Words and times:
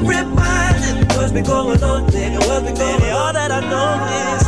don't 0.00 0.08
remind 0.08 0.80
me 0.80 1.04
what's 1.16 1.32
been 1.32 1.44
going 1.44 1.82
on, 1.82 2.06
nigga. 2.10 2.38
What's 2.46 2.64
been 2.64 2.74
going 2.74 3.02
on? 3.02 3.10
All 3.10 3.32
that 3.32 3.50
I 3.50 3.60
know 3.60 4.06
is 4.16 4.46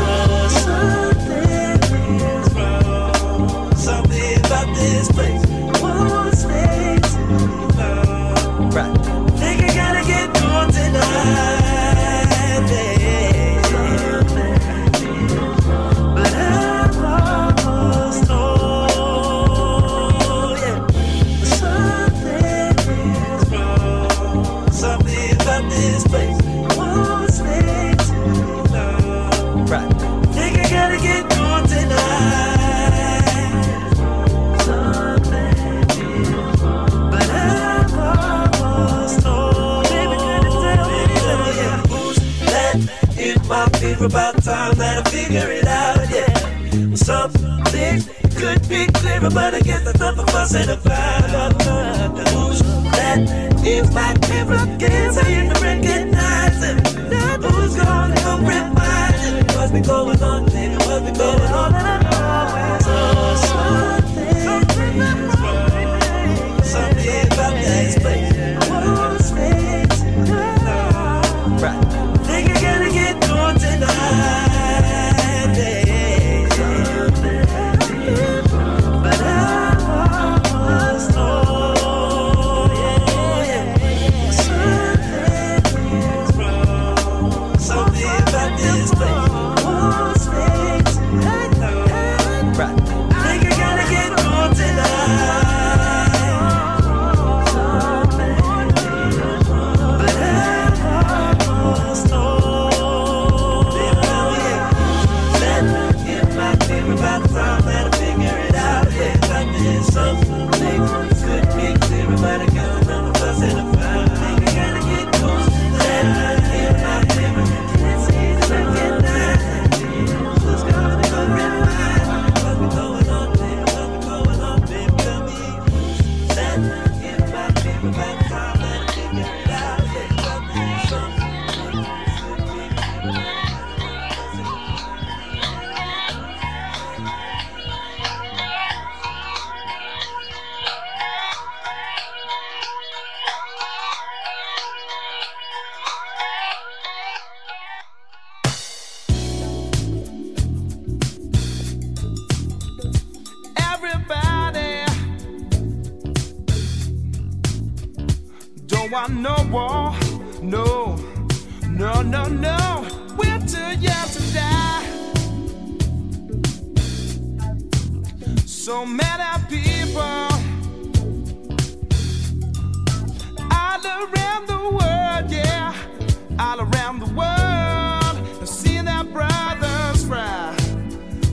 something 0.63 2.21
is 2.21 2.55
wrong. 2.55 3.77
Something 3.77 4.39
about 4.39 4.75
this 4.77 5.13
place. 5.13 5.52
about 44.05 44.43
time 44.43 44.75
that 44.79 45.07
I 45.07 45.11
figure 45.11 45.49
it 45.51 45.67
out, 45.67 46.11
yeah. 46.11 46.89
Well, 46.89 46.97
some 46.97 47.31
things 47.67 48.09
could 48.37 48.69
be 48.69 48.87
clearer, 48.87 49.31
but 49.31 49.55
I 49.55 49.61
guess 49.61 49.85
that's 49.85 50.01
up 50.01 50.17
for 50.17 50.37
us 50.37 50.55
and 50.55 50.71
a 50.71 50.77
vibe 50.77 51.35
of 51.35 51.59
the 51.59 52.33
that 52.93 53.67
is 53.67 53.93
my 53.95 54.15
mirror. 54.29 54.79
Can't 54.79 55.15
say 55.15 55.52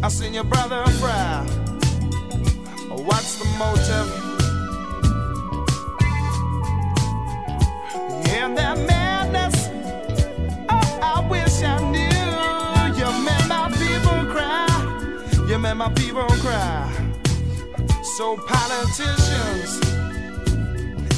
I 0.10 0.12
seen 0.12 0.34
your 0.34 0.44
brother 0.44 0.82
a. 0.88 1.46
What's 2.90 3.36
the 3.38 3.46
motive? 3.60 4.10
In 8.34 8.56
that 8.56 8.76
madness, 8.88 9.70
oh, 10.68 11.00
I 11.04 11.28
wish 11.30 11.62
I 11.62 11.78
knew. 11.94 12.98
You 12.98 13.08
made 13.24 13.48
my 13.48 13.70
people 13.78 14.26
cry. 14.34 15.46
You 15.48 15.60
made 15.60 15.76
my 15.76 15.94
people 15.94 16.26
cry. 16.42 16.92
So 18.18 18.36
politicians, 18.36 19.80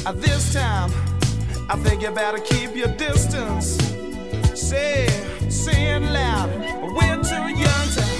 at 0.04 0.20
this 0.20 0.52
time, 0.52 0.92
I 1.70 1.76
think 1.78 2.02
you 2.02 2.10
better 2.10 2.40
keep 2.40 2.76
your 2.76 2.88
distance. 2.88 3.78
Say, 4.52 5.06
say 5.48 5.94
it 5.96 6.02
loud. 6.02 6.50
We're 6.94 7.22
too 7.22 7.48
young 7.58 7.88
to 7.96 8.11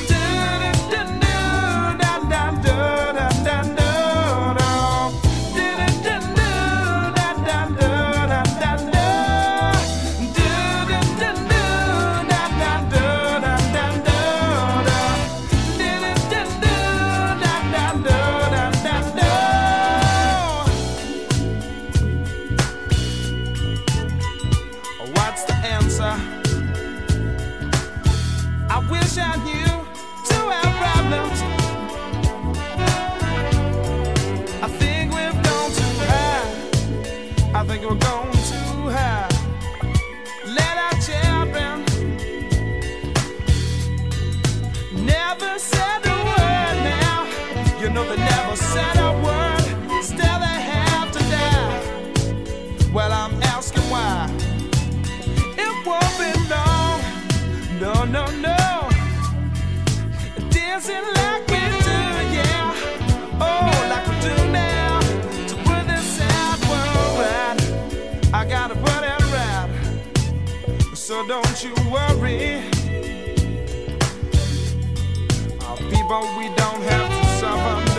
don't 76.72 76.82
have 76.84 77.08
to 77.10 77.28
suffer 77.38 77.91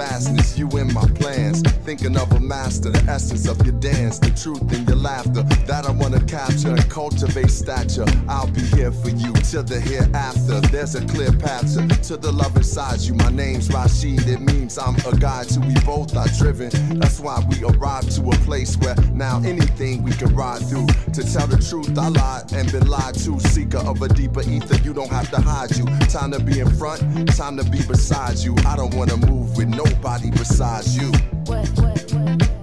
vastness. 0.00 0.56
You 0.58 0.66
in 0.78 0.92
my 0.94 1.06
plans, 1.20 1.60
thinking 1.84 2.16
of 2.16 2.32
a 2.32 2.40
master, 2.40 2.88
the 2.90 3.04
essence 3.10 3.46
of 3.46 3.56
your 3.66 3.78
dance, 3.80 4.18
the 4.18 4.30
truth 4.30 4.62
in 4.72 4.86
your 4.86 4.96
laughter 4.96 5.42
that 5.68 5.84
I 5.84 5.90
wanna 5.90 6.24
capture 6.24 6.70
and 6.70 6.90
cultivate 6.90 7.50
stature. 7.50 8.06
I'll 8.26 8.50
be 8.50 8.62
here 8.76 8.92
for 8.92 9.10
you 9.10 9.32
till 9.50 9.62
the 9.62 9.78
hereafter. 9.78 10.60
There's 10.72 10.94
a 10.94 11.04
clear 11.06 11.32
path 11.32 11.74
to, 11.74 11.86
to 12.08 12.16
the 12.16 12.32
love 12.32 12.56
inside 12.56 13.00
you. 13.00 13.12
My 13.14 13.30
name's 13.30 13.68
Rashid, 13.68 14.39
I'm 14.78 14.96
a 15.06 15.16
guide 15.16 15.48
to 15.50 15.60
we 15.60 15.74
both 15.84 16.16
are 16.16 16.28
driven. 16.38 16.70
That's 16.98 17.18
why 17.18 17.44
we 17.48 17.64
arrived 17.64 18.14
to 18.16 18.22
a 18.28 18.36
place 18.46 18.76
where 18.76 18.94
now 19.12 19.38
anything 19.44 20.02
we 20.02 20.12
can 20.12 20.34
ride 20.34 20.60
through. 20.60 20.86
To 21.14 21.22
tell 21.22 21.46
the 21.46 21.58
truth, 21.58 21.98
I 21.98 22.08
lied 22.08 22.52
and 22.52 22.70
been 22.70 22.86
lied 22.86 23.14
to. 23.24 23.40
Seeker 23.40 23.78
of 23.78 24.02
a 24.02 24.08
deeper 24.08 24.42
ether, 24.42 24.76
you 24.82 24.92
don't 24.92 25.10
have 25.10 25.30
to 25.30 25.40
hide 25.40 25.76
you. 25.76 25.86
Time 26.08 26.30
to 26.32 26.40
be 26.40 26.60
in 26.60 26.70
front, 26.76 27.00
time 27.36 27.56
to 27.56 27.64
be 27.64 27.82
beside 27.82 28.38
you. 28.38 28.54
I 28.66 28.76
don't 28.76 28.94
wanna 28.94 29.16
move 29.16 29.56
with 29.56 29.68
nobody 29.68 30.30
besides 30.30 30.96
you. 30.96 31.10
What, 31.46 31.68
what, 31.70 32.12
what 32.12 32.59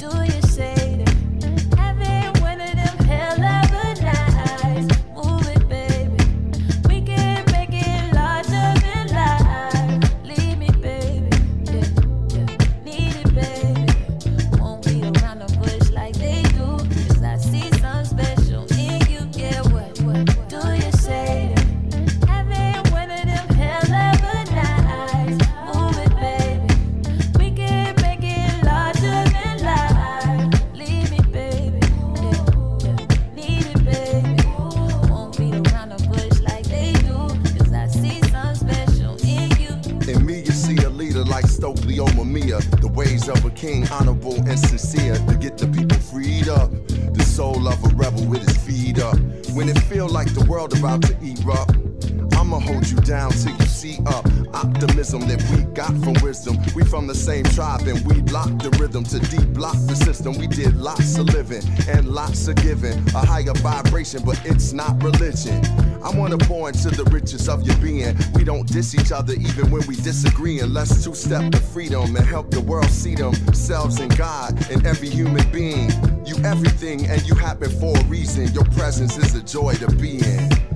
Optimism 55.07 55.29
that 55.29 55.55
we 55.55 55.63
got 55.73 55.91
from 56.03 56.21
wisdom. 56.21 56.57
We 56.75 56.83
from 56.83 57.07
the 57.07 57.15
same 57.15 57.45
tribe 57.45 57.87
and 57.87 58.05
we 58.05 58.21
locked 58.23 58.63
the 58.63 58.69
rhythm 58.71 59.05
to 59.05 59.19
deep 59.19 59.47
block 59.53 59.75
the 59.87 59.95
system. 59.95 60.37
We 60.37 60.47
did 60.47 60.75
lots 60.75 61.17
of 61.17 61.27
living 61.27 61.63
and 61.87 62.09
lots 62.09 62.47
of 62.47 62.55
giving. 62.55 62.97
A 63.15 63.25
higher 63.25 63.53
vibration, 63.55 64.23
but 64.25 64.41
it's 64.45 64.73
not 64.73 65.01
religion. 65.01 65.63
I 66.03 66.09
wanna 66.09 66.37
pour 66.37 66.67
into 66.67 66.89
the 66.89 67.05
riches 67.05 67.47
of 67.47 67.63
your 67.63 67.77
being. 67.77 68.17
We 68.33 68.43
don't 68.43 68.67
diss 68.67 68.95
each 68.95 69.13
other 69.13 69.33
even 69.33 69.71
when 69.71 69.85
we 69.87 69.95
disagree. 69.95 70.59
And 70.59 70.73
let's 70.73 71.03
two 71.03 71.15
step 71.15 71.51
to 71.51 71.59
freedom 71.59 72.15
and 72.15 72.25
help 72.25 72.51
the 72.51 72.61
world 72.61 72.89
see 72.89 73.15
themselves 73.15 74.01
in 74.01 74.09
God 74.09 74.59
and 74.69 74.85
every 74.85 75.09
human 75.09 75.49
being. 75.51 75.89
You 76.25 76.35
everything 76.43 77.05
and 77.07 77.21
you 77.25 77.35
happen 77.35 77.69
for 77.79 77.97
a 77.97 78.03
reason. 78.05 78.51
Your 78.53 78.65
presence 78.65 79.17
is 79.17 79.35
a 79.35 79.43
joy 79.43 79.75
to 79.75 79.87
be 79.87 80.17
in. 80.17 80.66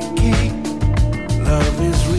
the 0.00 0.20
key. 0.20 0.50
Love 1.42 1.80
is 1.80 2.06
real. 2.08 2.15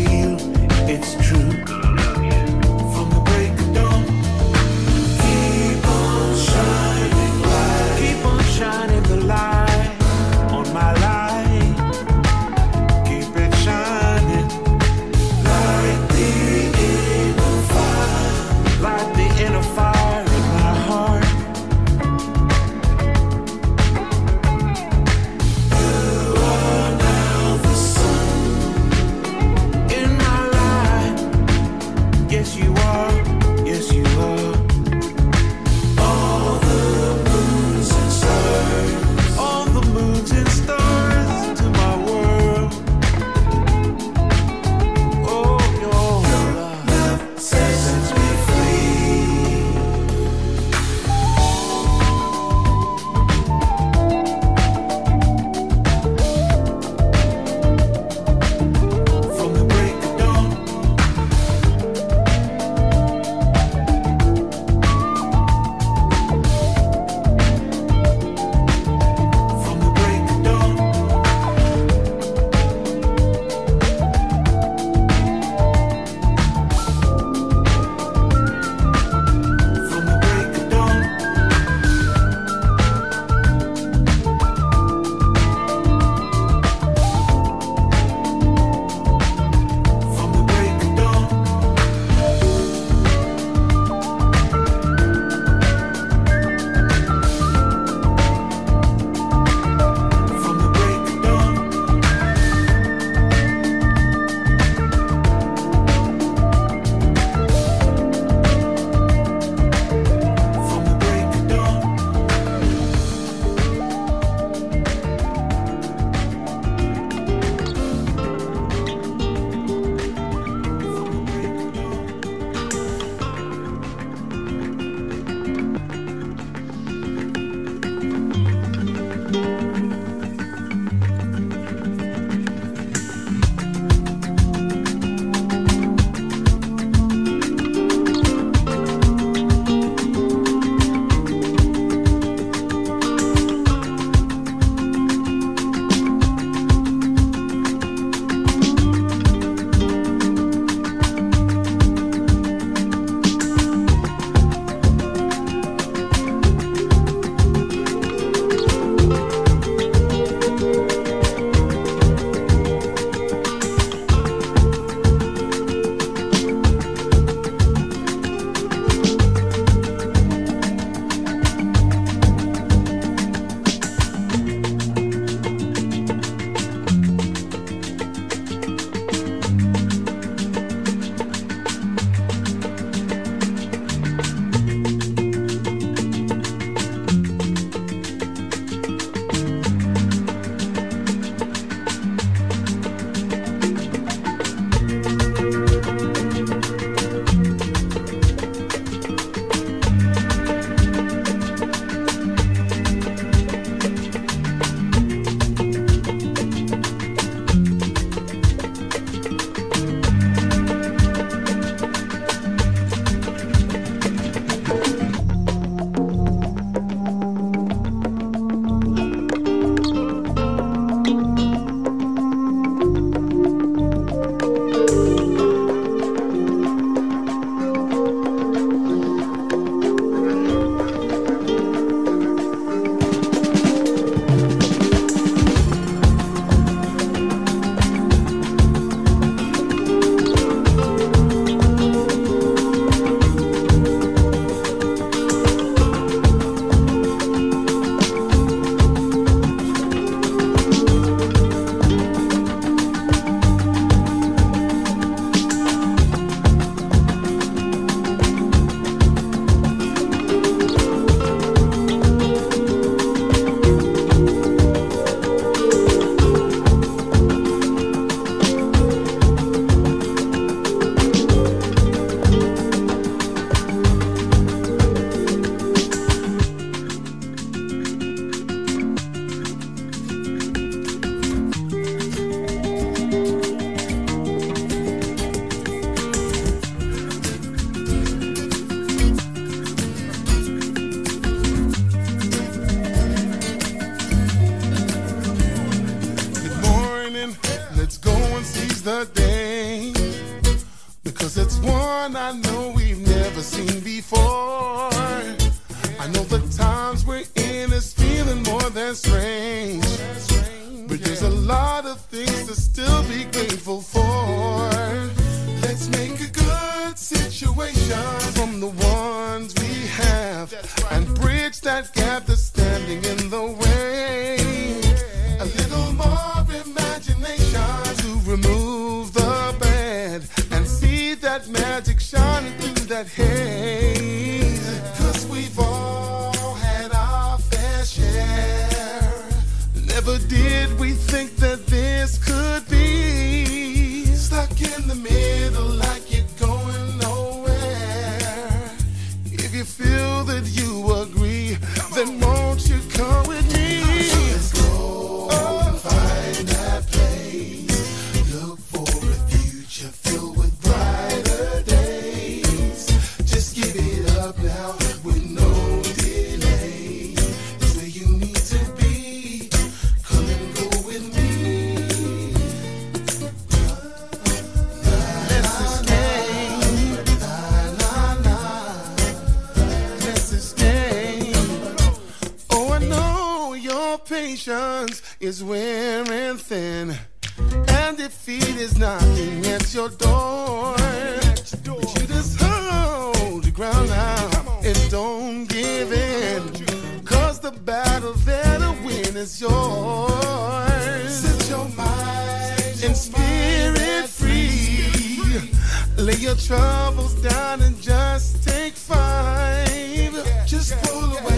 Lay 405.97 406.13
your 406.13 406.35
troubles 406.35 407.15
down 407.15 407.61
and 407.61 407.81
just 407.81 408.47
take 408.47 408.73
five. 408.73 409.67
Yeah, 410.13 410.45
just 410.45 410.71
yeah, 410.71 410.81
pull 410.83 411.17
away. 411.17 411.36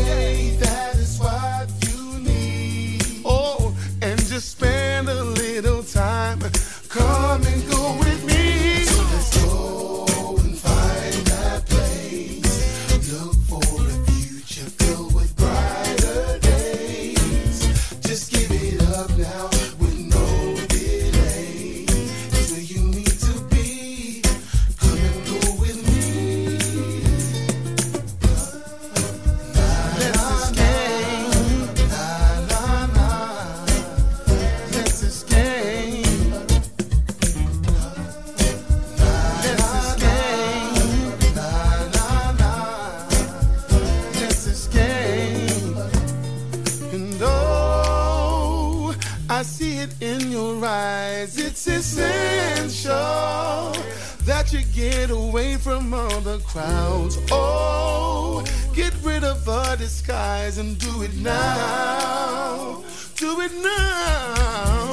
Let 54.52 54.66
you 54.66 54.74
get 54.74 55.12
away 55.12 55.58
from 55.58 55.94
all 55.94 56.22
the 56.22 56.40
crowds. 56.40 57.20
Oh, 57.30 58.44
get 58.74 58.96
rid 59.04 59.24
of 59.24 59.46
the 59.46 59.76
disguise 59.78 60.58
and 60.58 60.76
do 60.80 61.04
it 61.04 61.14
now. 61.18 62.84
Do 63.16 63.42
it 63.42 63.52
now. 63.62 64.90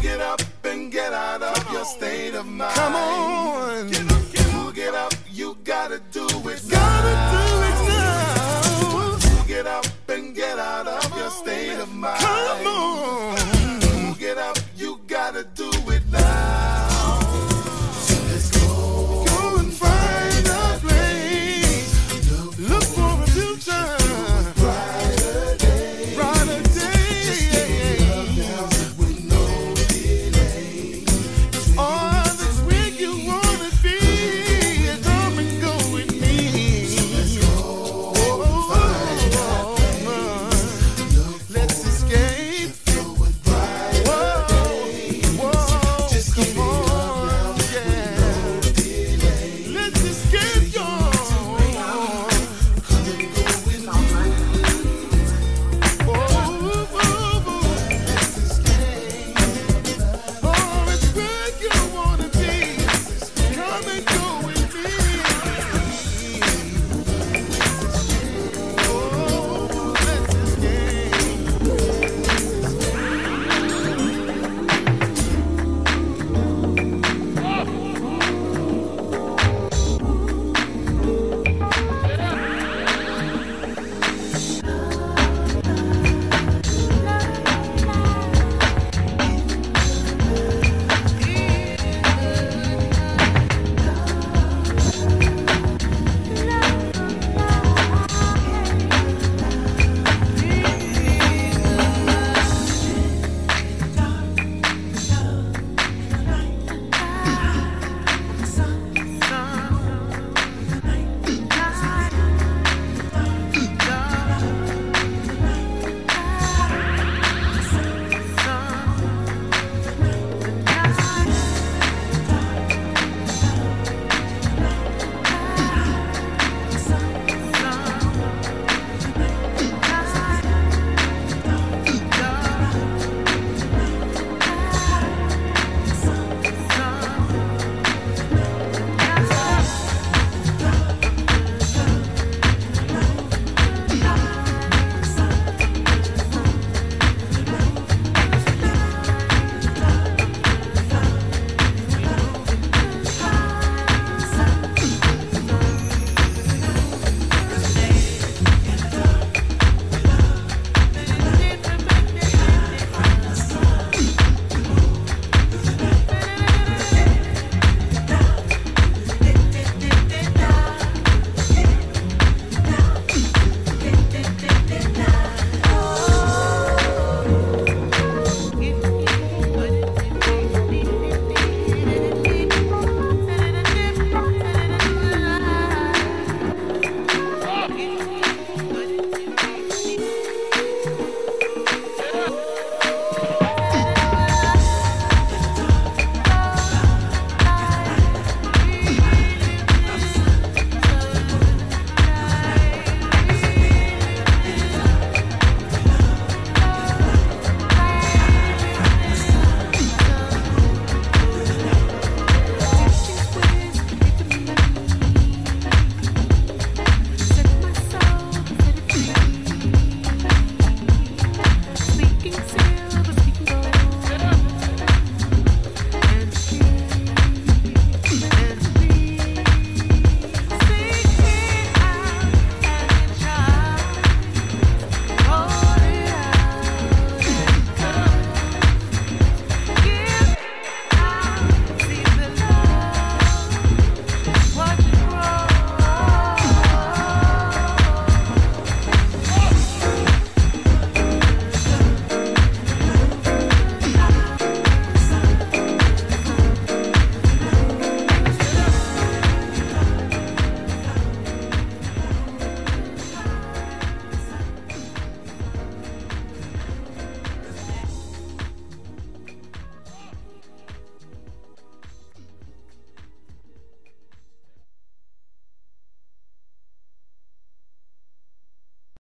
Get 0.00 0.22
up 0.22 0.40
and 0.64 0.90
get 0.90 1.12
out 1.12 1.42
of 1.42 1.70
your 1.70 1.84
state 1.84 2.34
of 2.34 2.46
mind. 2.46 2.74
Come 2.74 2.94
on. 2.94 3.90
Get 3.90 4.08
get 4.08 4.54
up, 4.54 4.74
get 4.74 4.94
up. 4.94 5.12
You 5.30 5.58
gotta 5.64 6.00
do 6.10 6.24
it. 6.48 6.64
Now. 6.68 6.78
Gotta 6.78 7.12
do 7.36 7.44
it 7.68 7.78
now. 7.86 9.44
Get 9.46 9.66
up 9.66 9.86
and 10.08 10.34
get 10.34 10.58
out 10.58 10.86
of 10.86 11.18
your 11.18 11.28
state 11.28 11.78
of 11.78 11.92
mind. 11.92 12.18
Come 12.20 12.66
on. 12.66 13.45